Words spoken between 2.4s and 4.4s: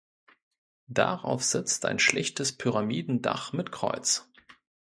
Pyramidendach mit Kreuz.